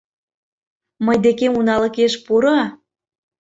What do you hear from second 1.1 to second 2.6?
декем уналыкеш пуро.